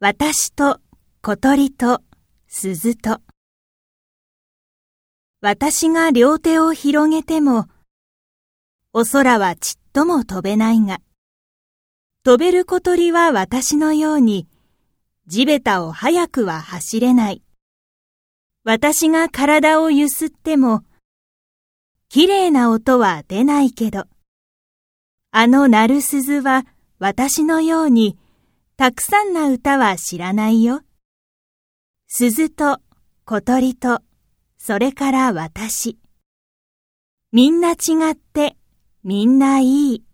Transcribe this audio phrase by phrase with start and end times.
[0.00, 0.78] 私と
[1.22, 2.02] 小鳥と
[2.46, 3.20] 鈴と。
[5.40, 7.66] 私が両手を広げても、
[8.92, 11.00] お空はちっとも飛べないが、
[12.22, 14.46] 飛べる小鳥は私のように、
[15.26, 17.42] 地べたを早くは走れない。
[18.62, 20.84] 私が体をゆすっても、
[22.08, 24.04] 綺麗な音は出ないけど、
[25.32, 26.66] あの鳴る鈴は
[27.00, 28.16] 私のように、
[28.78, 30.82] たくさんな歌は知らないよ。
[32.06, 32.78] 鈴と
[33.24, 34.02] 小鳥と、
[34.56, 35.98] それから私。
[37.32, 37.74] みんな違
[38.12, 38.56] って、
[39.02, 40.04] みんないい。